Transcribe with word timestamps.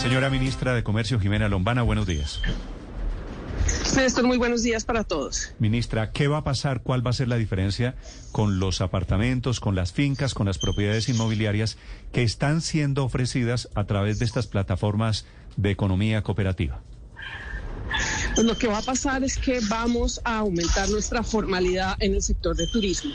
Señora 0.00 0.30
ministra 0.30 0.72
de 0.72 0.82
Comercio, 0.82 1.20
Jimena 1.20 1.50
Lombana, 1.50 1.82
buenos 1.82 2.06
días. 2.06 2.40
Néstor, 3.94 4.24
muy 4.24 4.38
buenos 4.38 4.62
días 4.62 4.86
para 4.86 5.04
todos. 5.04 5.52
Ministra, 5.58 6.10
¿qué 6.10 6.26
va 6.26 6.38
a 6.38 6.42
pasar? 6.42 6.82
¿Cuál 6.82 7.06
va 7.06 7.10
a 7.10 7.12
ser 7.12 7.28
la 7.28 7.36
diferencia 7.36 7.96
con 8.32 8.58
los 8.58 8.80
apartamentos, 8.80 9.60
con 9.60 9.74
las 9.74 9.92
fincas, 9.92 10.32
con 10.32 10.46
las 10.46 10.56
propiedades 10.56 11.10
inmobiliarias 11.10 11.76
que 12.12 12.22
están 12.22 12.62
siendo 12.62 13.04
ofrecidas 13.04 13.68
a 13.74 13.84
través 13.84 14.18
de 14.18 14.24
estas 14.24 14.46
plataformas 14.46 15.26
de 15.58 15.70
economía 15.70 16.22
cooperativa? 16.22 16.80
Pues 18.40 18.48
lo 18.48 18.56
que 18.56 18.68
va 18.68 18.78
a 18.78 18.82
pasar 18.82 19.22
es 19.22 19.36
que 19.36 19.60
vamos 19.68 20.18
a 20.24 20.38
aumentar 20.38 20.88
nuestra 20.88 21.22
formalidad 21.22 21.94
en 22.00 22.14
el 22.14 22.22
sector 22.22 22.56
de 22.56 22.66
turismo. 22.68 23.12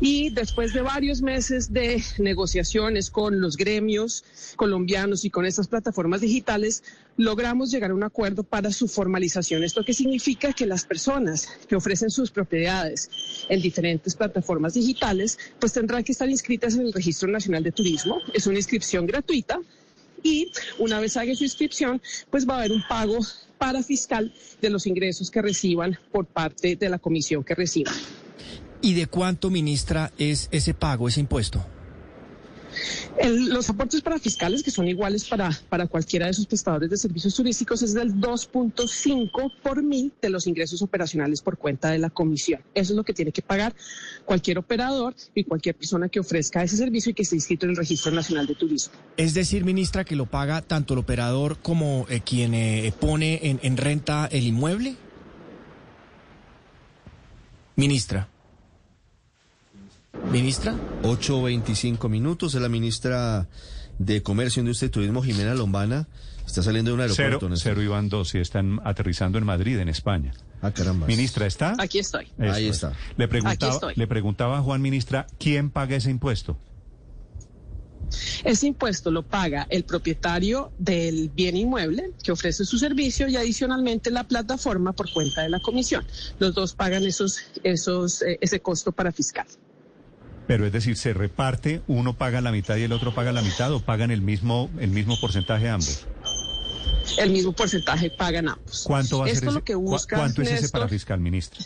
Y 0.00 0.30
después 0.30 0.72
de 0.72 0.82
varios 0.82 1.20
meses 1.20 1.72
de 1.72 2.00
negociaciones 2.18 3.10
con 3.10 3.40
los 3.40 3.56
gremios 3.56 4.22
colombianos 4.54 5.24
y 5.24 5.30
con 5.30 5.46
estas 5.46 5.66
plataformas 5.66 6.20
digitales, 6.20 6.84
logramos 7.16 7.72
llegar 7.72 7.90
a 7.90 7.94
un 7.94 8.04
acuerdo 8.04 8.44
para 8.44 8.70
su 8.70 8.86
formalización. 8.86 9.64
Esto 9.64 9.84
que 9.84 9.94
significa 9.94 10.52
que 10.52 10.64
las 10.64 10.84
personas 10.84 11.48
que 11.68 11.74
ofrecen 11.74 12.08
sus 12.08 12.30
propiedades 12.30 13.10
en 13.48 13.60
diferentes 13.60 14.14
plataformas 14.14 14.74
digitales, 14.74 15.40
pues 15.58 15.72
tendrán 15.72 16.04
que 16.04 16.12
estar 16.12 16.30
inscritas 16.30 16.74
en 16.74 16.82
el 16.82 16.92
Registro 16.92 17.26
Nacional 17.26 17.64
de 17.64 17.72
Turismo. 17.72 18.20
Es 18.32 18.46
una 18.46 18.58
inscripción 18.58 19.08
gratuita 19.08 19.58
y 20.22 20.52
una 20.78 21.00
vez 21.00 21.16
haga 21.16 21.34
su 21.34 21.42
inscripción, 21.42 22.00
pues 22.30 22.48
va 22.48 22.54
a 22.54 22.58
haber 22.58 22.70
un 22.70 22.84
pago 22.88 23.18
para 23.58 23.82
fiscal 23.82 24.32
de 24.60 24.70
los 24.70 24.86
ingresos 24.86 25.30
que 25.30 25.42
reciban 25.42 25.98
por 26.12 26.26
parte 26.26 26.76
de 26.76 26.88
la 26.88 26.98
comisión 26.98 27.44
que 27.44 27.54
reciban. 27.54 27.94
¿Y 28.80 28.94
de 28.94 29.06
cuánto, 29.06 29.50
ministra, 29.50 30.12
es 30.18 30.48
ese 30.52 30.72
pago, 30.72 31.08
ese 31.08 31.20
impuesto? 31.20 31.64
Los 33.24 33.68
aportes 33.70 34.00
para 34.00 34.18
fiscales, 34.18 34.62
que 34.62 34.70
son 34.70 34.88
iguales 34.88 35.24
para, 35.24 35.50
para 35.68 35.86
cualquiera 35.86 36.26
de 36.26 36.32
sus 36.32 36.46
prestadores 36.46 36.90
de 36.90 36.96
servicios 36.96 37.34
turísticos, 37.34 37.82
es 37.82 37.94
del 37.94 38.14
2.5 38.14 39.52
por 39.62 39.82
mil 39.82 40.12
de 40.20 40.30
los 40.30 40.46
ingresos 40.46 40.82
operacionales 40.82 41.42
por 41.42 41.58
cuenta 41.58 41.90
de 41.90 41.98
la 41.98 42.10
comisión. 42.10 42.60
Eso 42.74 42.92
es 42.92 42.96
lo 42.96 43.04
que 43.04 43.12
tiene 43.12 43.32
que 43.32 43.42
pagar 43.42 43.74
cualquier 44.24 44.58
operador 44.58 45.14
y 45.34 45.44
cualquier 45.44 45.74
persona 45.74 46.08
que 46.08 46.20
ofrezca 46.20 46.62
ese 46.62 46.76
servicio 46.76 47.10
y 47.10 47.14
que 47.14 47.22
esté 47.22 47.36
inscrito 47.36 47.66
en 47.66 47.70
el 47.70 47.76
Registro 47.76 48.12
Nacional 48.12 48.46
de 48.46 48.54
Turismo. 48.54 48.94
Es 49.16 49.34
decir, 49.34 49.64
ministra, 49.64 50.04
que 50.04 50.16
lo 50.16 50.26
paga 50.26 50.62
tanto 50.62 50.94
el 50.94 51.00
operador 51.00 51.58
como 51.58 52.06
eh, 52.08 52.20
quien 52.20 52.54
eh, 52.54 52.92
pone 52.98 53.40
en, 53.42 53.60
en 53.62 53.76
renta 53.76 54.28
el 54.30 54.44
inmueble. 54.44 54.96
Ministra. 57.76 58.28
Ministra. 60.30 60.74
8.25 61.02 62.08
minutos. 62.08 62.54
Es 62.54 62.60
la 62.60 62.68
ministra 62.68 63.48
de 63.98 64.22
Comercio, 64.22 64.60
Industria 64.60 64.88
y 64.88 64.90
Turismo, 64.90 65.22
Jimena 65.22 65.54
Lombana. 65.54 66.08
Está 66.46 66.62
saliendo 66.62 66.90
de 66.90 66.94
un 66.96 67.00
aeropuerto. 67.02 67.40
Cero, 67.46 67.56
cero 67.56 67.82
Iván 67.82 68.08
dos 68.08 68.34
y 68.34 68.38
están 68.38 68.80
aterrizando 68.84 69.38
en 69.38 69.44
Madrid, 69.44 69.78
en 69.78 69.88
España. 69.88 70.32
Ah, 70.62 70.70
caramba. 70.70 71.06
Ministra, 71.06 71.46
¿está? 71.46 71.74
Aquí 71.78 71.98
estoy. 71.98 72.26
Eso 72.38 72.52
Ahí 72.52 72.66
es. 72.68 72.76
está. 72.76 72.94
Le 73.16 73.28
preguntaba, 73.28 73.72
Aquí 73.72 73.74
estoy. 73.74 73.94
le 73.96 74.06
preguntaba 74.06 74.58
a 74.58 74.62
Juan, 74.62 74.80
ministra, 74.80 75.26
¿quién 75.38 75.70
paga 75.70 75.96
ese 75.96 76.10
impuesto? 76.10 76.56
Ese 78.44 78.66
impuesto 78.66 79.10
lo 79.10 79.22
paga 79.26 79.66
el 79.68 79.84
propietario 79.84 80.72
del 80.78 81.28
bien 81.28 81.56
inmueble 81.56 82.12
que 82.22 82.32
ofrece 82.32 82.64
su 82.64 82.78
servicio 82.78 83.28
y 83.28 83.36
adicionalmente 83.36 84.10
la 84.10 84.24
plataforma 84.24 84.94
por 84.94 85.12
cuenta 85.12 85.42
de 85.42 85.50
la 85.50 85.60
comisión. 85.60 86.06
Los 86.38 86.54
dos 86.54 86.72
pagan 86.74 87.04
esos, 87.04 87.40
esos, 87.62 88.22
eh, 88.22 88.38
ese 88.40 88.60
costo 88.60 88.92
para 88.92 89.12
fiscal. 89.12 89.46
Pero 90.48 90.66
es 90.66 90.72
decir, 90.72 90.96
se 90.96 91.12
reparte, 91.12 91.82
uno 91.86 92.14
paga 92.16 92.40
la 92.40 92.50
mitad 92.50 92.76
y 92.76 92.82
el 92.82 92.92
otro 92.92 93.14
paga 93.14 93.30
la 93.32 93.42
mitad 93.42 93.72
o 93.72 93.80
pagan 93.80 94.10
el 94.10 94.22
mismo, 94.22 94.68
el 94.80 94.90
mismo 94.90 95.20
porcentaje 95.20 95.68
ambos. 95.68 96.06
El 97.18 97.30
mismo 97.30 97.52
porcentaje 97.52 98.10
pagan 98.10 98.48
ambos. 98.48 98.82
¿Cuánto 98.84 99.18
va 99.20 99.26
a 99.26 99.28
Esto 99.28 99.40
ser 99.40 99.48
ese, 99.50 99.54
lo 99.58 99.64
que 99.64 99.74
cu- 99.74 99.80
busca, 99.82 100.16
¿Cuánto 100.16 100.42
es 100.42 100.50
ese 100.50 100.68
para 100.70 100.88
fiscal, 100.88 101.20
ministra? 101.20 101.64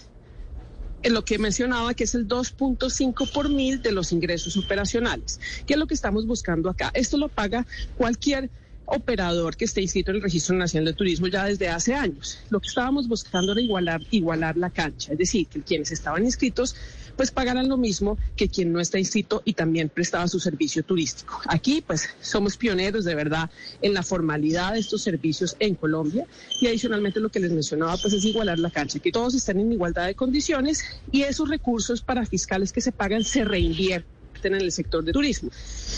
en 1.05 1.15
lo 1.15 1.25
que 1.25 1.37
mencionaba 1.37 1.95
que 1.95 2.05
es 2.05 2.15
el 2.15 2.29
2.5 2.29 3.33
por 3.33 3.49
mil 3.49 3.83
de 3.83 3.91
los 3.91 4.13
ingresos 4.13 4.57
operacionales. 4.57 5.41
¿Qué 5.67 5.73
es 5.75 5.79
lo 5.81 5.89
que 5.89 5.95
estamos 5.95 6.27
buscando 6.29 6.71
acá? 6.71 6.93
Esto 6.95 7.17
lo 7.17 7.29
paga 7.29 7.67
cualquier 7.97 8.51
operador 8.85 9.57
que 9.57 9.65
esté 9.65 9.81
inscrito 9.83 10.11
en 10.13 10.19
el 10.19 10.23
Registro 10.23 10.55
Nacional 10.55 10.87
de 10.87 10.93
Turismo 10.93 11.27
ya 11.27 11.45
desde 11.45 11.69
hace 11.69 11.95
años. 11.95 12.39
Lo 12.51 12.61
que 12.61 12.69
estábamos 12.69 13.09
buscando 13.09 13.51
era 13.51 13.61
igualar, 13.61 14.01
igualar 14.13 14.57
la 14.57 14.71
cancha, 14.71 15.11
es 15.13 15.19
decir, 15.19 15.49
que 15.49 15.63
quienes 15.63 15.91
estaban 15.91 16.25
inscritos 16.25 16.77
pues 17.23 17.31
pagaran 17.31 17.69
lo 17.69 17.77
mismo 17.77 18.19
que 18.35 18.49
quien 18.49 18.73
no 18.73 18.81
está 18.81 18.99
inscrito 18.99 19.43
y 19.45 19.53
también 19.53 19.89
prestaba 19.89 20.27
su 20.27 20.41
servicio 20.41 20.83
turístico. 20.83 21.41
Aquí 21.47 21.81
pues 21.81 22.09
somos 22.21 22.57
pioneros 22.57 23.05
de 23.05 23.15
verdad 23.15 23.49
en 23.81 23.95
la 23.95 24.03
formalidad 24.03 24.73
de 24.73 24.81
estos 24.81 25.03
servicios 25.03 25.55
en 25.61 25.77
Colombia 25.77 26.27
y 26.61 26.67
adicionalmente 26.67 27.21
lo 27.21 27.29
que 27.29 27.39
les 27.39 27.53
mencionaba 27.53 27.97
pues 27.97 28.13
es 28.15 28.25
igualar 28.25 28.59
la 28.59 28.73
cancha, 28.73 28.99
que 28.99 29.13
todos 29.13 29.37
estén 29.37 29.61
en 29.61 29.71
igualdad 29.71 30.07
de 30.07 30.17
condiciones 30.17 30.83
y 31.13 31.23
esos 31.23 31.49
recursos 31.49 32.03
para 32.03 32.27
fiscales 32.27 32.73
que 32.73 32.81
se 32.81 32.91
pagan 32.91 33.23
se 33.23 33.45
reinvierten 33.45 34.12
en 34.49 34.55
el 34.55 34.73
sector 34.73 35.05
de 35.05 35.13
turismo. 35.13 35.51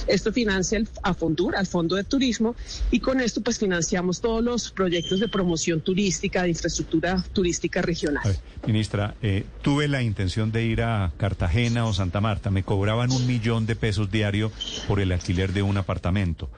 Esto 0.07 0.33
financia 0.33 0.79
el, 0.79 0.89
a 1.03 1.15
Fondur, 1.15 1.57
al 1.57 1.67
Fondo 1.67 1.97
de 1.97 2.05
Turismo, 2.05 2.55
y 2.91 3.01
con 3.01 3.21
esto 3.21 3.41
pues 3.41 3.59
financiamos 3.59 4.21
todos 4.21 4.43
los 4.43 4.71
proyectos 4.71 5.21
de 5.21 5.29
promoción 5.29 5.81
turística, 5.81 6.43
de 6.43 6.51
infraestructura 6.51 7.23
turística 7.33 7.83
regional. 7.83 8.25
Ministra, 8.67 9.15
eh, 9.23 9.45
tuve 9.63 9.89
la 9.89 10.03
intención 10.03 10.53
de 10.53 10.65
ir 10.65 10.83
a 10.83 11.13
Cartagena 11.17 11.87
o 11.87 11.93
Santa 11.93 12.21
Marta. 12.21 12.51
Me 12.51 12.63
cobraban 12.63 13.11
un 13.13 13.27
millón 13.27 13.67
de 13.67 13.77
pesos 13.77 14.11
diario 14.11 14.51
por 14.89 15.01
el 15.01 15.13
alquiler 15.13 15.53
de 15.53 15.63
un 15.63 15.77
apartamento. 15.77 16.51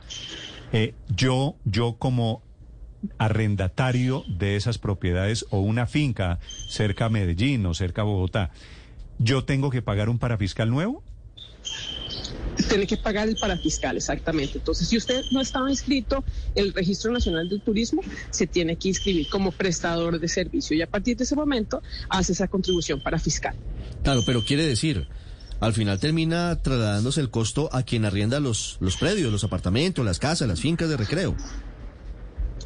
Eh, 0.72 0.94
yo, 1.08 1.56
yo 1.64 1.96
como 1.98 2.42
arrendatario 3.18 4.24
de 4.26 4.56
esas 4.56 4.78
propiedades 4.78 5.46
o 5.50 5.60
una 5.60 5.86
finca 5.86 6.38
cerca 6.68 7.06
a 7.06 7.08
Medellín 7.08 7.64
o 7.66 7.74
cerca 7.74 8.02
a 8.02 8.04
Bogotá, 8.04 8.50
¿yo 9.18 9.44
tengo 9.44 9.70
que 9.70 9.82
pagar 9.82 10.08
un 10.08 10.18
parafiscal 10.18 10.70
nuevo? 10.70 11.02
Tiene 12.68 12.86
que 12.86 12.96
pagar 12.96 13.28
el 13.28 13.36
parafiscal, 13.36 13.96
exactamente. 13.96 14.58
Entonces, 14.58 14.88
si 14.88 14.96
usted 14.96 15.22
no 15.30 15.40
estaba 15.40 15.70
inscrito 15.70 16.24
en 16.54 16.66
el 16.66 16.72
Registro 16.72 17.12
Nacional 17.12 17.48
del 17.48 17.60
Turismo, 17.60 18.02
se 18.30 18.46
tiene 18.46 18.76
que 18.76 18.88
inscribir 18.88 19.28
como 19.28 19.52
prestador 19.52 20.18
de 20.18 20.28
servicio 20.28 20.76
y 20.76 20.82
a 20.82 20.86
partir 20.86 21.16
de 21.16 21.24
ese 21.24 21.36
momento 21.36 21.82
hace 22.08 22.32
esa 22.32 22.48
contribución 22.48 23.00
parafiscal. 23.00 23.54
Claro, 24.02 24.22
pero 24.24 24.44
quiere 24.44 24.64
decir, 24.64 25.06
al 25.60 25.72
final 25.72 25.98
termina 25.98 26.60
trasladándose 26.62 27.20
el 27.20 27.30
costo 27.30 27.68
a 27.72 27.82
quien 27.82 28.04
arrienda 28.04 28.40
los, 28.40 28.76
los 28.80 28.96
predios, 28.96 29.32
los 29.32 29.44
apartamentos, 29.44 30.04
las 30.04 30.18
casas, 30.18 30.48
las 30.48 30.60
fincas 30.60 30.88
de 30.88 30.96
recreo. 30.96 31.36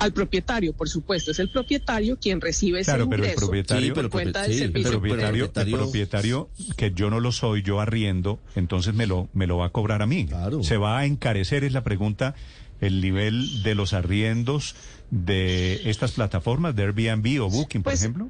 Al 0.01 0.13
propietario, 0.13 0.73
por 0.73 0.89
supuesto, 0.89 1.31
es 1.31 1.39
el 1.39 1.51
propietario 1.51 2.19
quien 2.19 2.41
recibe 2.41 2.81
ese 2.81 2.91
Claro, 2.91 3.09
pero 3.09 3.23
el 3.23 3.31
ingreso 3.31 3.47
propietario- 3.47 3.87
Sí, 3.89 3.93
pero 3.95 4.11
por 4.11 4.21
cuenta 4.23 4.43
del 4.43 4.51
sí, 4.53 4.57
El 4.59 4.67
servicio. 4.73 4.91
propietario, 4.93 5.45
propietario- 5.53 5.77
el 5.77 5.83
propietario, 5.83 6.51
que 6.77 6.93
yo 6.93 7.11
no 7.11 7.21
lo 7.21 7.33
soy, 7.33 7.63
yo 7.63 7.81
arriendo, 7.81 8.41
entonces 8.57 8.95
me 8.95 9.07
lo, 9.07 9.29
me 9.35 9.47
lo 9.47 9.59
va 9.59 9.67
a 9.67 9.71
cobrar 9.71 10.03
a 10.03 10.07
mí. 10.07 10.27
Claro. 10.27 10.63
Se 10.63 10.77
va 10.77 10.99
a 10.99 11.07
encarecer, 11.07 11.65
es 11.65 11.73
la 11.73 11.85
pregunta, 11.85 12.35
el 12.81 13.01
nivel 13.03 13.63
de 13.63 13.75
los 13.75 13.93
arriendos 13.93 14.75
de 15.11 15.89
estas 15.91 16.13
plataformas, 16.13 16.75
de 16.75 16.83
Airbnb 16.85 17.43
o 17.43 17.51
Booking, 17.51 17.83
por 17.83 17.93
Pues, 17.93 18.01
ejemplo. 18.03 18.29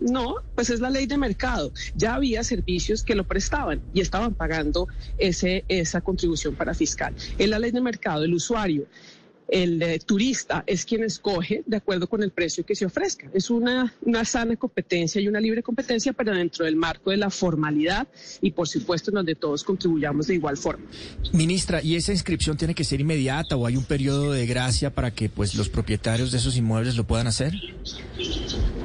No, 0.00 0.34
pues 0.56 0.70
es 0.70 0.80
la 0.80 0.90
ley 0.90 1.06
de 1.06 1.16
mercado. 1.16 1.72
Ya 1.94 2.16
había 2.16 2.42
servicios 2.42 3.04
que 3.04 3.14
lo 3.14 3.24
prestaban 3.24 3.80
y 3.94 4.00
estaban 4.00 4.34
pagando 4.34 4.88
ese, 5.18 5.64
esa 5.68 6.00
contribución 6.00 6.56
para 6.56 6.74
fiscal. 6.74 7.14
Es 7.38 7.48
la 7.48 7.60
ley 7.60 7.70
de 7.70 7.80
mercado. 7.80 8.24
El 8.24 8.34
usuario, 8.34 8.86
el 9.48 9.82
eh, 9.82 9.98
turista, 9.98 10.64
es 10.66 10.84
quien 10.84 11.04
escoge 11.04 11.62
de 11.66 11.76
acuerdo 11.76 12.08
con 12.08 12.22
el 12.22 12.30
precio 12.30 12.64
que 12.64 12.74
se 12.74 12.86
ofrezca. 12.86 13.28
Es 13.32 13.50
una, 13.50 13.94
una 14.02 14.24
sana 14.24 14.56
competencia 14.56 15.20
y 15.20 15.28
una 15.28 15.40
libre 15.40 15.62
competencia, 15.62 16.12
pero 16.12 16.34
dentro 16.34 16.64
del 16.64 16.76
marco 16.76 17.10
de 17.10 17.16
la 17.16 17.30
formalidad 17.30 18.08
y, 18.40 18.50
por 18.50 18.68
supuesto, 18.68 19.10
en 19.10 19.16
donde 19.16 19.34
todos 19.34 19.64
contribuyamos 19.64 20.26
de 20.26 20.34
igual 20.34 20.56
forma. 20.56 20.84
Ministra, 21.32 21.82
¿y 21.82 21.96
esa 21.96 22.12
inscripción 22.12 22.56
tiene 22.56 22.74
que 22.74 22.84
ser 22.84 23.00
inmediata 23.00 23.56
o 23.56 23.66
hay 23.66 23.76
un 23.76 23.84
periodo 23.84 24.32
de 24.32 24.46
gracia 24.46 24.90
para 24.90 25.10
que 25.10 25.28
pues 25.28 25.54
los 25.54 25.68
propietarios 25.68 26.32
de 26.32 26.38
esos 26.38 26.56
inmuebles 26.56 26.96
lo 26.96 27.04
puedan 27.04 27.26
hacer? 27.26 27.54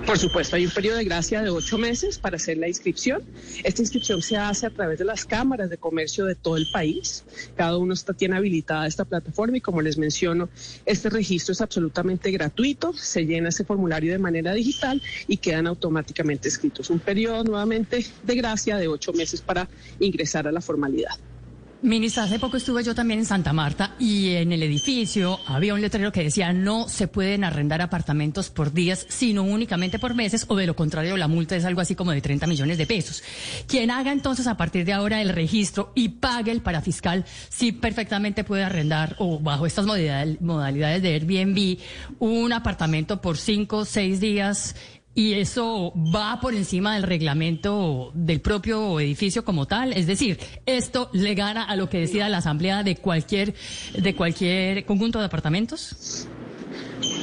Por 0.09 0.17
supuesto, 0.17 0.55
hay 0.55 0.65
un 0.65 0.71
periodo 0.71 0.97
de 0.97 1.03
gracia 1.03 1.43
de 1.43 1.51
ocho 1.51 1.77
meses 1.77 2.17
para 2.17 2.37
hacer 2.37 2.57
la 2.57 2.67
inscripción. 2.67 3.21
Esta 3.63 3.83
inscripción 3.83 4.23
se 4.23 4.37
hace 4.37 4.65
a 4.65 4.71
través 4.71 4.97
de 4.97 5.05
las 5.05 5.23
cámaras 5.23 5.69
de 5.69 5.77
comercio 5.77 6.25
de 6.25 6.33
todo 6.33 6.57
el 6.57 6.65
país. 6.73 7.23
Cada 7.55 7.77
uno 7.77 7.93
está, 7.93 8.13
tiene 8.13 8.35
habilitada 8.35 8.87
esta 8.87 9.05
plataforma 9.05 9.57
y 9.57 9.61
como 9.61 9.83
les 9.83 9.99
menciono, 9.99 10.49
este 10.87 11.11
registro 11.11 11.51
es 11.51 11.61
absolutamente 11.61 12.31
gratuito. 12.31 12.91
Se 12.91 13.27
llena 13.27 13.49
ese 13.49 13.65
formulario 13.65 14.11
de 14.11 14.17
manera 14.17 14.51
digital 14.53 14.99
y 15.27 15.37
quedan 15.37 15.67
automáticamente 15.67 16.47
escritos. 16.47 16.89
Un 16.89 16.97
periodo 16.97 17.43
nuevamente 17.43 18.03
de 18.23 18.35
gracia 18.35 18.77
de 18.77 18.87
ocho 18.87 19.13
meses 19.13 19.41
para 19.41 19.69
ingresar 19.99 20.47
a 20.47 20.51
la 20.51 20.59
formalidad. 20.59 21.19
Ministra, 21.81 22.23
hace 22.23 22.39
poco 22.39 22.57
estuve 22.57 22.83
yo 22.83 22.93
también 22.93 23.21
en 23.21 23.25
Santa 23.25 23.53
Marta 23.53 23.95
y 23.99 24.31
en 24.31 24.51
el 24.51 24.61
edificio 24.63 25.39
había 25.47 25.73
un 25.73 25.79
letrero 25.79 26.11
que 26.11 26.23
decía 26.23 26.51
no 26.51 26.89
se 26.89 27.07
pueden 27.07 27.45
arrendar 27.45 27.81
apartamentos 27.81 28.49
por 28.49 28.73
días, 28.73 29.05
sino 29.07 29.43
únicamente 29.43 29.97
por 29.97 30.13
meses, 30.13 30.43
o 30.49 30.57
de 30.57 30.67
lo 30.67 30.75
contrario 30.75 31.15
la 31.15 31.29
multa 31.29 31.55
es 31.55 31.63
algo 31.63 31.79
así 31.79 31.95
como 31.95 32.11
de 32.11 32.19
30 32.19 32.47
millones 32.47 32.77
de 32.77 32.85
pesos. 32.85 33.23
Quien 33.65 33.91
haga 33.91 34.11
entonces 34.11 34.45
a 34.47 34.57
partir 34.57 34.83
de 34.83 34.91
ahora 34.91 35.21
el 35.21 35.29
registro 35.29 35.93
y 35.95 36.09
pague 36.09 36.51
el 36.51 36.61
parafiscal, 36.61 37.23
sí 37.47 37.71
perfectamente 37.71 38.43
puede 38.43 38.65
arrendar 38.65 39.15
o 39.17 39.39
bajo 39.39 39.65
estas 39.65 39.85
modalidades 39.85 41.01
de 41.01 41.13
Airbnb 41.13 41.79
un 42.19 42.51
apartamento 42.51 43.21
por 43.21 43.37
cinco 43.37 43.77
o 43.77 43.85
seis 43.85 44.19
días 44.19 44.75
y 45.15 45.33
eso 45.33 45.91
va 45.95 46.39
por 46.39 46.53
encima 46.53 46.93
del 46.93 47.03
reglamento 47.03 48.11
del 48.13 48.39
propio 48.39 48.99
edificio 48.99 49.43
como 49.43 49.65
tal. 49.65 49.91
Es 49.93 50.07
decir, 50.07 50.39
esto 50.65 51.09
le 51.13 51.35
gana 51.35 51.63
a 51.63 51.75
lo 51.75 51.89
que 51.89 51.99
decida 51.99 52.29
la 52.29 52.37
asamblea 52.37 52.83
de 52.83 52.95
cualquier, 52.95 53.53
de 53.97 54.15
cualquier 54.15 54.85
conjunto 54.85 55.19
de 55.19 55.25
apartamentos. 55.25 56.27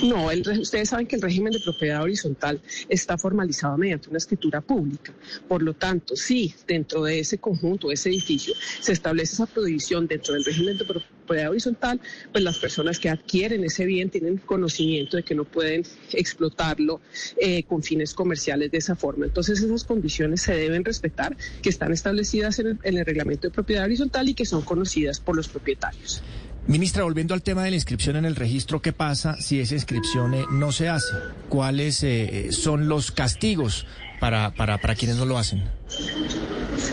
No, 0.03 0.29
ustedes 0.61 0.91
saben 0.91 1.07
que 1.07 1.17
el 1.17 1.23
régimen 1.23 1.53
de 1.53 1.61
propiedad 1.61 2.03
horizontal 2.03 2.61
está 2.89 3.17
formalizado 3.17 3.77
mediante 3.77 4.09
una 4.09 4.19
escritura 4.19 4.61
pública. 4.61 5.13
Por 5.49 5.63
lo 5.63 5.75
tanto, 5.75 6.17
si 6.17 6.55
dentro 6.67 7.05
de 7.05 7.21
ese 7.21 7.39
conjunto, 7.39 7.91
ese 7.91 8.11
edificio, 8.11 8.55
se 8.81 8.93
establece 8.93 9.35
esa 9.35 9.47
prohibición 9.47 10.07
dentro 10.07 10.35
del 10.35 10.45
régimen 10.45 10.79
de 10.79 10.85
propiedad 10.85 11.51
horizontal, 11.51 12.01
pues 12.31 12.45
las 12.45 12.59
personas 12.59 12.99
que 12.99 13.09
adquieren 13.09 13.65
ese 13.65 13.85
bien 13.85 14.11
tienen 14.11 14.39
conocimiento 14.39 15.17
de 15.17 15.23
que 15.23 15.35
no 15.35 15.45
pueden 15.45 15.83
explotarlo 16.13 17.01
eh, 17.41 17.63
con 17.65 17.83
fines 17.83 18.15
comerciales 18.15 18.71
de 18.71 18.79
esa 18.79 18.97
forma. 18.97 19.27
Entonces, 19.27 19.61
esas 19.61 19.85
condiciones 19.85 20.43
se 20.43 20.55
deben 20.55 20.85
respetar, 20.85 21.37
que 21.63 21.69
están 21.69 21.93
establecidas 21.93 22.59
en 22.59 22.79
el 22.83 23.05
reglamento 23.05 23.49
de 23.49 23.53
propiedad 23.53 23.85
horizontal 23.85 24.29
y 24.29 24.35
que 24.35 24.45
son 24.45 24.63
conocidas 24.63 25.21
por 25.21 25.37
los 25.37 25.49
propietarios. 25.49 26.23
Ministra, 26.69 27.05
volviendo 27.05 27.33
al 27.33 27.43
tema 27.43 27.63
de 27.63 27.71
la 27.71 27.77
inscripción 27.77 28.17
en 28.17 28.25
el 28.25 28.35
registro, 28.35 28.83
¿qué 28.83 28.93
pasa 28.93 29.41
si 29.41 29.61
esa 29.61 29.75
inscripción 29.75 30.35
eh, 30.35 30.45
no 30.51 30.73
se 30.73 30.89
hace? 30.89 31.15
¿Cuáles 31.49 32.03
eh, 32.03 32.49
son 32.51 32.89
los 32.89 33.13
castigos 33.13 33.87
para, 34.19 34.53
para, 34.53 34.79
para 34.79 34.97
quienes 34.97 35.17
no 35.17 35.27
lo 35.27 35.39
hacen? 35.39 35.63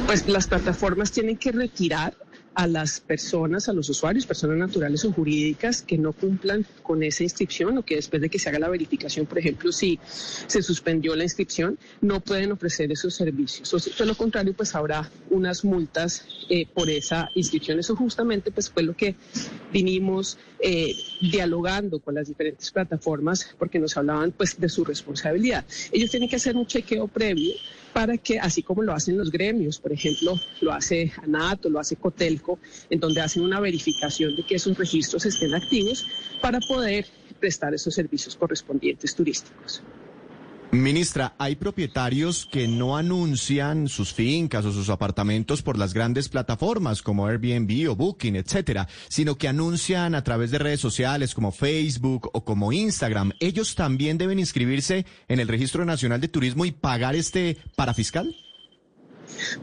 Pues 0.05 0.27
las 0.27 0.45
plataformas 0.45 1.11
tienen 1.11 1.37
que 1.37 1.51
retirar 1.51 2.13
a 2.55 2.67
las 2.67 2.99
personas, 2.99 3.69
a 3.69 3.73
los 3.73 3.89
usuarios, 3.89 4.25
personas 4.25 4.57
naturales 4.57 5.03
o 5.05 5.11
jurídicas 5.11 5.81
que 5.81 5.97
no 5.97 6.13
cumplan 6.13 6.65
con 6.83 7.03
esa 7.03 7.23
inscripción 7.23 7.77
o 7.77 7.83
que 7.83 7.95
después 7.95 8.21
de 8.21 8.29
que 8.29 8.39
se 8.39 8.49
haga 8.49 8.59
la 8.59 8.69
verificación, 8.69 9.25
por 9.25 9.39
ejemplo, 9.39 9.71
si 9.71 9.99
se 10.03 10.61
suspendió 10.61 11.15
la 11.15 11.23
inscripción, 11.23 11.77
no 12.01 12.19
pueden 12.19 12.51
ofrecer 12.51 12.91
esos 12.91 13.13
servicios. 13.15 13.73
O 13.73 13.77
de 13.77 14.05
lo 14.05 14.15
contrario, 14.15 14.53
pues 14.53 14.75
habrá 14.75 15.09
unas 15.29 15.63
multas 15.63 16.25
eh, 16.49 16.67
por 16.73 16.89
esa 16.89 17.29
inscripción. 17.35 17.79
Eso 17.79 17.95
justamente 17.95 18.51
pues 18.51 18.69
fue 18.69 18.83
lo 18.83 18.95
que 18.95 19.15
vinimos 19.71 20.37
eh, 20.59 20.95
dialogando 21.21 21.99
con 21.99 22.15
las 22.15 22.27
diferentes 22.27 22.71
plataformas 22.71 23.55
porque 23.57 23.79
nos 23.79 23.97
hablaban 23.97 24.31
pues 24.31 24.59
de 24.59 24.69
su 24.69 24.85
responsabilidad. 24.85 25.65
Ellos 25.91 26.11
tienen 26.11 26.29
que 26.29 26.35
hacer 26.35 26.55
un 26.55 26.67
chequeo 26.67 27.07
previo 27.07 27.53
para 27.93 28.17
que, 28.17 28.39
así 28.39 28.63
como 28.63 28.81
lo 28.81 28.93
hacen 28.93 29.17
los 29.17 29.31
gremios, 29.31 29.79
por 29.79 29.93
ejemplo, 29.93 30.39
lo 30.61 30.73
hace 30.73 31.11
ANATO, 31.21 31.69
lo 31.69 31.79
hace 31.79 31.95
Cotelco, 31.95 32.59
en 32.89 32.99
donde 32.99 33.21
hacen 33.21 33.43
una 33.43 33.59
verificación 33.59 34.35
de 34.35 34.43
que 34.43 34.55
esos 34.55 34.77
registros 34.77 35.25
estén 35.25 35.53
activos 35.53 36.05
para 36.41 36.59
poder 36.59 37.05
prestar 37.39 37.73
esos 37.73 37.93
servicios 37.93 38.35
correspondientes 38.35 39.15
turísticos. 39.15 39.83
Ministra, 40.73 41.35
hay 41.37 41.55
propietarios 41.55 42.47
que 42.47 42.67
no 42.67 42.97
anuncian 42.97 43.87
sus 43.87 44.11
fincas 44.11 44.65
o 44.65 44.71
sus 44.71 44.89
apartamentos 44.89 45.61
por 45.61 45.77
las 45.77 45.93
grandes 45.93 46.29
plataformas 46.29 47.03
como 47.03 47.27
Airbnb 47.27 47.91
o 47.91 47.95
Booking, 47.95 48.35
etcétera, 48.35 48.87
sino 49.07 49.35
que 49.35 49.47
anuncian 49.47 50.15
a 50.15 50.23
través 50.23 50.49
de 50.49 50.57
redes 50.57 50.79
sociales 50.79 51.35
como 51.35 51.51
Facebook 51.51 52.31
o 52.33 52.43
como 52.43 52.73
Instagram. 52.73 53.33
¿Ellos 53.39 53.75
también 53.75 54.17
deben 54.17 54.39
inscribirse 54.39 55.05
en 55.27 55.39
el 55.39 55.47
Registro 55.47 55.85
Nacional 55.85 56.19
de 56.19 56.27
Turismo 56.27 56.65
y 56.65 56.71
pagar 56.71 57.15
este 57.15 57.57
parafiscal? 57.75 58.35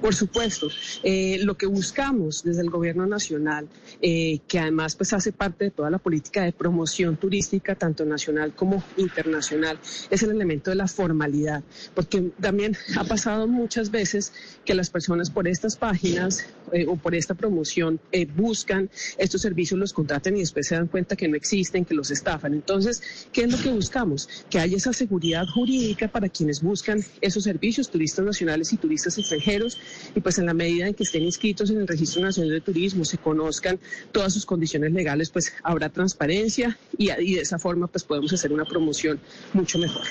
Por 0.01 0.15
supuesto, 0.15 0.69
eh, 1.03 1.39
lo 1.43 1.57
que 1.57 1.67
buscamos 1.67 2.43
desde 2.43 2.63
el 2.63 2.71
gobierno 2.71 3.07
nacional, 3.07 3.69
eh, 4.01 4.41
que 4.49 4.59
además 4.59 4.97
pues 4.97 5.13
hace 5.13 5.33
parte 5.33 5.67
de 5.67 5.71
toda 5.71 5.91
la 5.91 5.99
política 5.99 6.43
de 6.43 6.53
promoción 6.53 7.17
turística, 7.17 7.75
tanto 7.75 8.05
nacional 8.05 8.55
como 8.55 8.83
internacional, 8.97 9.79
es 10.11 10.23
el 10.23 10.31
elemento 10.31 10.71
de 10.71 10.77
la 10.77 10.89
formalidad, 10.89 11.63
porque 11.95 12.31
también 12.41 12.77
ha 12.97 13.05
pasado 13.05 13.47
muchas 13.47 13.91
veces 13.91 14.33
que 14.65 14.75
las 14.75 14.91
personas 14.91 15.31
por 15.31 15.49
estas 15.49 15.77
páginas 15.77 16.47
eh, 16.73 16.87
o 16.87 16.97
por 16.97 17.15
esta 17.15 17.35
promoción 17.35 18.01
buscan 18.37 18.91
estos 19.19 19.43
servicios, 19.43 19.79
los 19.79 19.93
contratan 19.93 20.37
y 20.37 20.41
después 20.41 20.67
se 20.67 20.75
dan 20.75 20.87
cuenta 20.87 21.17
que 21.17 21.29
no 21.29 21.37
existen, 21.37 21.85
que 21.85 21.95
los 21.95 22.11
estafan. 22.11 22.55
Entonces, 22.55 23.03
¿qué 23.33 23.43
es 23.43 23.53
lo 23.53 23.59
que 23.59 23.71
buscamos? 23.71 24.29
Que 24.49 24.59
haya 24.59 24.77
esa 24.77 24.93
seguridad 24.93 25.47
jurídica 25.47 26.09
para 26.09 26.29
quienes 26.29 26.63
buscan 26.63 27.05
esos 27.21 27.45
servicios, 27.45 27.91
turistas 27.91 28.25
nacionales 28.25 28.73
y 28.73 28.77
turistas 28.77 29.19
extranjeros 29.19 29.70
y 30.15 30.21
pues 30.21 30.39
en 30.39 30.47
la 30.47 30.55
medida 30.55 30.87
en 30.87 30.95
que 30.95 31.05
estén 31.05 31.23
inscritos 31.23 31.71
en 31.71 31.79
el 31.79 31.89
Registro 31.89 32.23
Nacional 32.23 32.53
de 32.53 32.61
Turismo, 32.61 33.05
se 33.05 33.19
conozcan 33.19 33.79
todas 34.13 34.33
sus 34.33 34.47
condiciones 34.47 34.93
legales, 34.93 35.31
pues 35.31 35.53
habrá 35.63 35.89
transparencia 35.89 36.79
y, 36.97 37.07
de 37.07 37.41
esa 37.41 37.59
forma 37.59 37.87
pues 37.87 38.05
podemos 38.05 38.33
hacer 38.33 38.53
una 38.53 38.65
promoción 38.65 39.21
mucho 39.53 39.79
mejor. 39.79 40.03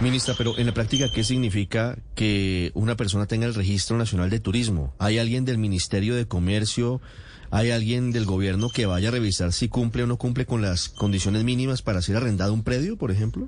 Ministra, 0.00 0.34
pero 0.36 0.58
en 0.58 0.66
la 0.66 0.74
práctica, 0.74 1.10
¿qué 1.12 1.24
significa 1.24 1.98
que 2.14 2.70
una 2.74 2.96
persona 2.96 3.26
tenga 3.26 3.46
el 3.46 3.54
Registro 3.54 3.96
Nacional 3.96 4.30
de 4.30 4.40
Turismo? 4.40 4.94
¿Hay 4.98 5.18
alguien 5.18 5.44
del 5.44 5.58
Ministerio 5.58 6.14
de 6.14 6.26
Comercio? 6.26 7.00
¿Hay 7.50 7.70
alguien 7.70 8.10
del 8.10 8.24
gobierno 8.24 8.68
que 8.68 8.86
vaya 8.86 9.10
a 9.10 9.12
revisar 9.12 9.52
si 9.52 9.68
cumple 9.68 10.02
o 10.02 10.06
no 10.06 10.16
cumple 10.16 10.44
con 10.44 10.60
las 10.60 10.88
condiciones 10.88 11.44
mínimas 11.44 11.82
para 11.82 12.02
ser 12.02 12.16
arrendado 12.16 12.52
un 12.52 12.64
predio, 12.64 12.96
por 12.96 13.12
ejemplo? 13.12 13.46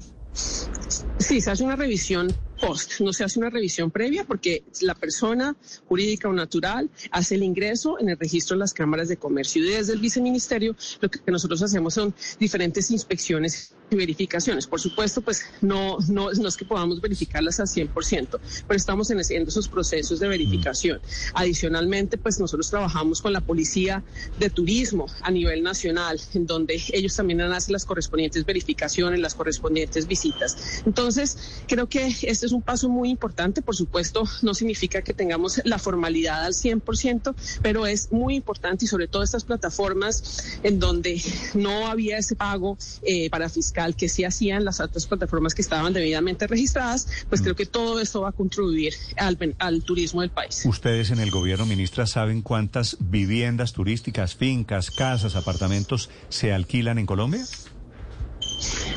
Sí, 1.19 1.41
se 1.41 1.51
hace 1.51 1.65
una 1.65 1.77
revisión 1.77 2.33
post, 2.57 3.01
no 3.01 3.13
se 3.13 3.25
hace 3.25 3.39
una 3.39 3.51
revisión 3.51 3.91
previa 3.91 4.25
porque 4.25 4.65
la 4.81 4.95
persona 4.95 5.57
jurídica 5.89 6.29
o 6.29 6.33
natural 6.33 6.91
hace 7.11 7.35
el 7.35 7.43
ingreso 7.43 7.99
en 8.01 8.09
el 8.09 8.19
registro 8.19 8.57
de 8.57 8.61
las 8.61 8.75
cámaras 8.75 9.09
de 9.09 9.17
comercio 9.17 9.65
y 9.65 9.71
desde 9.71 9.93
el 9.93 10.01
viceministerio 10.01 10.77
lo 11.01 11.11
que 11.11 11.21
nosotros 11.31 11.63
hacemos 11.63 11.95
son 11.95 12.15
diferentes 12.39 12.91
inspecciones 12.91 13.75
y 13.91 13.97
verificaciones. 13.97 14.67
Por 14.67 14.81
supuesto, 14.81 15.21
pues 15.21 15.45
no, 15.61 15.99
no, 16.09 16.33
no 16.33 16.49
es 16.49 16.57
que 16.57 16.65
podamos 16.65 17.01
verificarlas 17.01 17.61
al 17.61 17.67
100%, 17.67 18.39
pero 18.67 18.77
estamos 18.77 19.11
en, 19.11 19.21
esos 19.21 19.69
procesos 19.69 20.21
de 20.21 20.29
verificación. 20.29 21.01
Adicionalmente, 21.35 22.19
pues 22.19 22.41
nosotros 22.41 22.69
trabajamos 22.71 23.23
con 23.23 23.33
la 23.33 23.41
Policía 23.41 24.03
de 24.39 24.51
Turismo 24.51 25.07
a 25.23 25.31
nivel 25.31 25.63
nacional, 25.63 26.21
en 26.35 26.47
donde 26.47 26.83
ellos 26.93 27.15
también 27.15 27.41
hacen 27.41 27.73
las 27.73 27.85
correspondientes 27.85 28.45
verificaciones, 28.45 29.21
las 29.21 29.35
correspondientes 29.35 30.07
visitas. 30.07 30.83
Entonces, 30.85 31.63
creo 31.69 31.89
que 31.89 32.15
es 32.47 32.53
un 32.53 32.63
paso 32.63 32.89
muy 32.89 33.11
importante. 33.11 33.63
Por 33.63 33.77
supuesto, 33.77 34.25
no 34.43 34.55
significa 34.55 35.03
que 35.03 35.15
tengamos 35.15 35.61
la 35.65 35.79
formalidad 35.79 36.45
al 36.45 36.55
100%, 36.55 37.35
pero 37.63 37.87
es 37.87 38.13
muy 38.13 38.37
importante 38.37 38.85
y 38.85 38.89
sobre 38.89 39.09
todo 39.09 39.23
estas 39.23 39.45
plataformas 39.45 40.59
en 40.63 40.79
donde 40.79 41.21
no 41.55 41.87
había 41.87 42.19
ese 42.19 42.37
pago 42.37 42.79
eh, 43.03 43.31
para 43.31 43.49
fiscal 43.49 43.97
que 43.97 44.09
sí 44.09 44.25
hacían 44.25 44.65
las 44.65 44.81
otras 44.81 45.07
plataformas 45.07 45.55
que 45.55 45.63
estaban 45.63 45.93
debidamente 45.93 46.47
registradas, 46.47 47.09
pues 47.29 47.43
creo 47.43 47.57
que 47.57 47.67
todo 47.67 48.01
esto 48.01 48.23
va 48.23 48.31
a 48.31 48.33
contribuir 48.33 48.95
al, 49.17 49.39
al 49.59 49.83
turismo 49.83 50.21
del 50.21 50.31
país. 50.31 50.63
Ustedes 50.65 51.11
en 51.11 51.21
el 51.21 51.31
gobierno, 51.31 51.67
ministra, 51.67 52.07
¿saben 52.07 52.43
cuántas 52.43 52.97
viviendas 53.01 53.73
turísticas, 53.73 54.35
fincas, 54.35 54.91
casas, 54.91 55.37
apartamentos 55.37 56.11
se 56.29 56.53
alquilan 56.53 56.99
en 56.99 57.07
Colombia? 57.07 57.45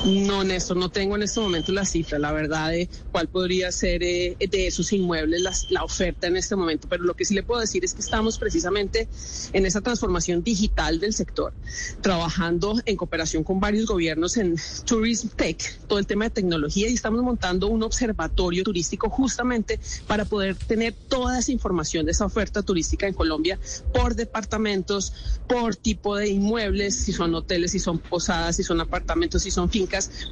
No, 0.05 0.43
Néstor, 0.43 0.77
no 0.77 0.89
tengo 0.89 1.15
en 1.15 1.23
este 1.23 1.39
momento 1.39 1.71
la 1.71 1.85
cifra, 1.85 2.19
la 2.19 2.31
verdad, 2.31 2.71
de 2.71 2.89
cuál 3.11 3.27
podría 3.27 3.71
ser 3.71 4.01
eh, 4.03 4.37
de 4.39 4.67
esos 4.67 4.91
inmuebles 4.93 5.41
la 5.69 5.83
oferta 5.83 6.27
en 6.27 6.37
este 6.37 6.55
momento, 6.55 6.87
pero 6.89 7.03
lo 7.03 7.15
que 7.15 7.25
sí 7.25 7.33
le 7.33 7.43
puedo 7.43 7.61
decir 7.61 7.83
es 7.83 7.93
que 7.93 8.01
estamos 8.01 8.37
precisamente 8.37 9.07
en 9.53 9.65
esa 9.65 9.81
transformación 9.81 10.43
digital 10.43 10.99
del 10.99 11.13
sector, 11.13 11.53
trabajando 12.01 12.79
en 12.85 12.95
cooperación 12.95 13.43
con 13.43 13.59
varios 13.59 13.85
gobiernos 13.87 14.37
en 14.37 14.55
Tourism 14.85 15.29
Tech, 15.29 15.79
todo 15.87 15.99
el 15.99 16.07
tema 16.07 16.25
de 16.25 16.31
tecnología, 16.31 16.89
y 16.89 16.93
estamos 16.93 17.21
montando 17.21 17.67
un 17.67 17.83
observatorio 17.83 18.63
turístico 18.63 19.09
justamente 19.09 19.79
para 20.07 20.25
poder 20.25 20.55
tener 20.55 20.93
toda 20.93 21.39
esa 21.39 21.51
información 21.51 22.05
de 22.05 22.11
esa 22.11 22.25
oferta 22.25 22.63
turística 22.63 23.07
en 23.07 23.13
Colombia 23.13 23.59
por 23.93 24.15
departamentos, 24.15 25.13
por 25.47 25.75
tipo 25.75 26.15
de 26.15 26.29
inmuebles, 26.29 26.95
si 26.95 27.13
son 27.13 27.35
hoteles, 27.35 27.71
si 27.71 27.79
son 27.79 27.99
posadas, 27.99 28.55
si 28.55 28.63
son 28.63 28.81
apartamentos, 28.81 29.43
si 29.43 29.51
son 29.51 29.69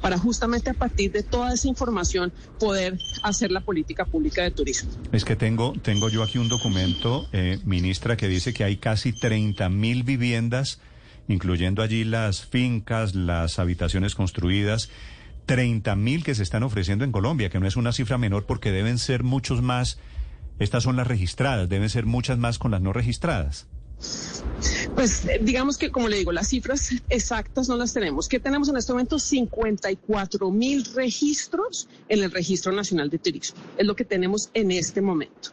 para 0.00 0.18
justamente 0.18 0.70
a 0.70 0.74
partir 0.74 1.12
de 1.12 1.22
toda 1.22 1.54
esa 1.54 1.68
información 1.68 2.32
poder 2.58 2.98
hacer 3.22 3.50
la 3.50 3.60
política 3.60 4.04
pública 4.04 4.42
de 4.42 4.50
turismo. 4.50 4.90
Es 5.12 5.24
que 5.24 5.36
tengo, 5.36 5.72
tengo 5.82 6.08
yo 6.08 6.22
aquí 6.22 6.38
un 6.38 6.48
documento, 6.48 7.28
eh, 7.32 7.58
ministra, 7.64 8.16
que 8.16 8.28
dice 8.28 8.52
que 8.52 8.64
hay 8.64 8.76
casi 8.76 9.12
30 9.12 9.68
mil 9.68 10.02
viviendas, 10.02 10.80
incluyendo 11.28 11.82
allí 11.82 12.04
las 12.04 12.44
fincas, 12.44 13.14
las 13.14 13.58
habitaciones 13.58 14.14
construidas. 14.14 14.90
30 15.46 15.96
mil 15.96 16.24
que 16.24 16.34
se 16.34 16.42
están 16.42 16.62
ofreciendo 16.62 17.04
en 17.04 17.12
Colombia, 17.12 17.48
que 17.48 17.58
no 17.58 17.66
es 17.66 17.76
una 17.76 17.92
cifra 17.92 18.18
menor 18.18 18.44
porque 18.44 18.70
deben 18.70 18.98
ser 18.98 19.22
muchos 19.22 19.62
más. 19.62 19.98
Estas 20.58 20.82
son 20.82 20.96
las 20.96 21.06
registradas, 21.06 21.70
deben 21.70 21.88
ser 21.88 22.04
muchas 22.04 22.36
más 22.36 22.58
con 22.58 22.70
las 22.70 22.82
no 22.82 22.92
registradas. 22.92 23.66
Pues 24.94 25.24
eh, 25.26 25.38
digamos 25.40 25.78
que, 25.78 25.90
como 25.90 26.08
le 26.08 26.16
digo, 26.18 26.32
las 26.32 26.48
cifras 26.48 26.90
exactas 27.08 27.68
no 27.68 27.76
las 27.76 27.92
tenemos. 27.92 28.28
¿Qué 28.28 28.40
tenemos 28.40 28.68
en 28.68 28.76
este 28.76 28.92
momento? 28.92 29.18
54 29.18 30.50
mil 30.50 30.84
registros 30.94 31.88
en 32.08 32.24
el 32.24 32.30
Registro 32.30 32.72
Nacional 32.72 33.10
de 33.10 33.18
Turismo. 33.18 33.60
Es 33.76 33.86
lo 33.86 33.94
que 33.94 34.04
tenemos 34.04 34.50
en 34.54 34.70
este 34.72 35.00
momento. 35.00 35.50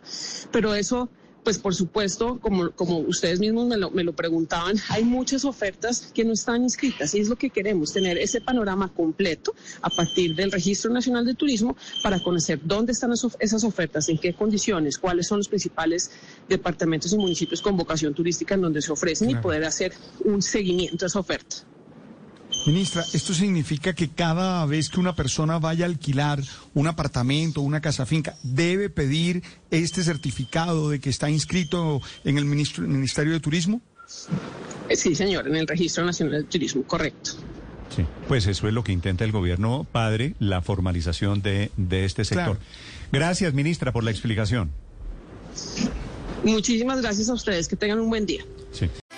Pero 0.52 0.74
eso 0.74 1.10
pues 1.46 1.60
por 1.60 1.76
supuesto, 1.76 2.40
como, 2.40 2.72
como 2.72 2.98
ustedes 2.98 3.40
mismos 3.40 3.68
me 3.68 3.78
lo, 3.78 3.92
me 3.92 4.04
lo 4.04 4.14
preguntaban, 4.14 4.76
hay 4.90 5.04
muchas 5.04 5.46
ofertas 5.46 6.12
que 6.14 6.26
no 6.26 6.34
están 6.34 6.64
inscritas 6.64 7.14
y 7.14 7.20
es 7.20 7.30
lo 7.30 7.36
que 7.36 7.52
queremos, 7.52 7.94
tener 7.94 8.18
ese 8.18 8.42
panorama 8.42 8.92
completo 8.92 9.54
a 9.82 9.92
partir 9.92 10.36
del 10.36 10.52
Registro 10.52 10.92
Nacional 10.92 11.24
de 11.24 11.36
Turismo 11.36 11.78
para 12.02 12.20
conocer 12.20 12.60
dónde 12.64 12.94
están 12.94 13.12
esas 13.40 13.64
ofertas, 13.64 14.10
en 14.10 14.18
qué 14.18 14.34
condiciones, 14.34 14.98
cuáles 14.98 15.28
son 15.28 15.38
los 15.38 15.48
principales 15.48 16.10
departamentos 16.50 17.14
y 17.14 17.18
municipios 17.18 17.62
con 17.62 17.78
vocación 17.78 18.16
turística 18.16 18.56
en 18.56 18.62
donde 18.62 18.82
se 18.82 18.92
ofrecen 18.92 19.30
y 19.30 19.36
poder 19.36 19.66
hacer 19.66 19.94
un 20.24 20.42
seguimiento 20.42 21.06
a 21.06 21.08
esa 21.08 21.20
oferta. 21.20 21.58
Ministra, 22.66 23.04
¿esto 23.14 23.34
significa 23.34 23.94
que 23.94 24.10
cada 24.10 24.66
vez 24.66 24.90
que 24.90 25.00
una 25.00 25.16
persona 25.16 25.60
vaya 25.60 25.86
a 25.86 25.88
alquilar 25.88 26.42
un 26.74 26.88
apartamento, 26.88 27.62
una 27.62 27.80
casa 27.80 28.06
finca, 28.06 28.36
debe 28.42 28.90
pedir 28.90 29.44
este 29.70 30.04
certificado 30.04 30.90
de 30.90 31.00
que 31.00 31.10
está 31.10 31.30
inscrito 31.30 32.02
en 32.24 32.40
el 32.40 32.46
Ministerio 32.46 33.34
de 33.34 33.40
Turismo? 33.40 33.82
Eh, 34.90 34.96
sí, 34.96 35.14
señor, 35.14 35.48
en 35.48 35.56
el 35.56 35.68
Registro 35.68 36.06
Nacional 36.06 36.44
de 36.44 36.50
Turismo, 36.50 36.84
correcto. 36.84 37.32
Sí, 37.96 38.04
pues 38.28 38.48
eso 38.48 38.68
es 38.68 38.74
lo 38.74 38.84
que 38.84 38.92
intenta 38.92 39.24
el 39.24 39.32
gobierno 39.32 39.86
padre, 39.92 40.34
la 40.40 40.62
formalización 40.62 41.44
de, 41.44 41.72
de 41.78 42.06
este 42.06 42.26
sector. 42.26 42.58
Gracias, 43.12 43.54
ministra, 43.54 43.94
por 43.94 44.04
la 44.04 44.12
explicación. 44.12 44.72
Muchísimas 46.44 47.02
gracias 47.02 47.30
a 47.30 47.34
ustedes. 47.34 47.68
Que 47.68 47.76
tengan 47.76 48.00
un 48.00 48.10
buen 48.10 48.26
día. 48.26 48.44
Sí. 48.72 48.90